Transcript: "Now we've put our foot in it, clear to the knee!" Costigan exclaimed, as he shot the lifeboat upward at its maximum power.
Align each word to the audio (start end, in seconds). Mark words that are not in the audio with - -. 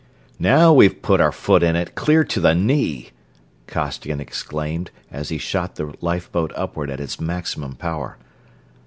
"Now 0.39 0.73
we've 0.73 0.99
put 1.03 1.21
our 1.21 1.31
foot 1.31 1.61
in 1.61 1.75
it, 1.75 1.93
clear 1.93 2.23
to 2.23 2.39
the 2.39 2.55
knee!" 2.55 3.11
Costigan 3.67 4.19
exclaimed, 4.19 4.89
as 5.11 5.29
he 5.29 5.37
shot 5.37 5.75
the 5.75 5.93
lifeboat 6.01 6.51
upward 6.55 6.89
at 6.89 6.99
its 6.99 7.19
maximum 7.21 7.75
power. 7.75 8.17